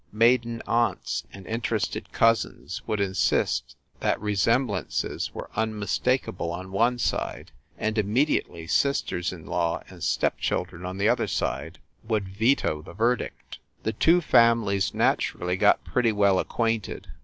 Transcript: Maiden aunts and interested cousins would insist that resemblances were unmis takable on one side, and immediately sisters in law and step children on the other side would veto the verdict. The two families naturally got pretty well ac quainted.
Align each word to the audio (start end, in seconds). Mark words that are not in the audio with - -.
Maiden 0.11 0.63
aunts 0.65 1.25
and 1.31 1.45
interested 1.45 2.11
cousins 2.11 2.81
would 2.87 2.99
insist 2.99 3.75
that 3.99 4.19
resemblances 4.19 5.31
were 5.31 5.51
unmis 5.55 5.99
takable 6.01 6.51
on 6.51 6.71
one 6.71 6.97
side, 6.97 7.51
and 7.77 7.95
immediately 7.99 8.65
sisters 8.65 9.31
in 9.31 9.45
law 9.45 9.83
and 9.91 10.03
step 10.03 10.39
children 10.39 10.87
on 10.87 10.97
the 10.97 11.07
other 11.07 11.27
side 11.27 11.77
would 12.03 12.27
veto 12.27 12.81
the 12.81 12.93
verdict. 12.93 13.59
The 13.83 13.93
two 13.93 14.21
families 14.21 14.91
naturally 14.91 15.55
got 15.55 15.83
pretty 15.83 16.11
well 16.13 16.39
ac 16.39 16.47
quainted. 16.49 17.05